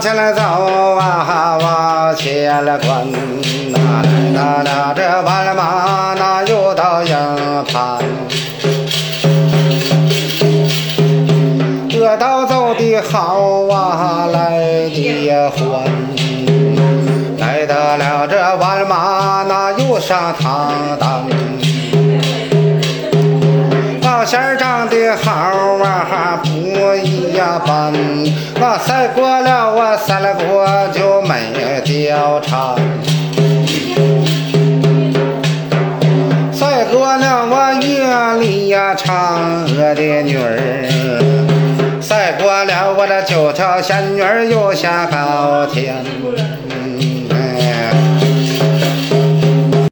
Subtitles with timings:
[0.00, 3.78] 起来走啊，往前赶呐！
[4.04, 7.14] 来到了这瓦尔玛，那又到营
[7.72, 7.98] 盘。
[11.90, 15.82] 这道走的好啊，来得欢。
[17.38, 21.26] 来到了这瓦尔玛，那又上堂当。
[25.08, 25.30] 儿长得好
[25.84, 26.48] 啊，不
[26.96, 27.36] 一
[27.66, 27.92] 般。
[28.60, 31.34] 我赛过了，我赛了过就没
[31.84, 32.76] 貂蝉。
[36.52, 44.20] 赛过了我月里呀嫦娥的女儿，赛过了我的九条仙女
[44.50, 46.04] 又下高天。